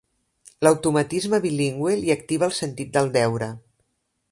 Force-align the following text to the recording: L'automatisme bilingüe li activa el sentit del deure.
L'automatisme 0.67 1.39
bilingüe 1.43 1.93
li 2.01 2.15
activa 2.15 2.51
el 2.51 2.57
sentit 2.63 2.93
del 2.99 3.15
deure. 3.21 3.53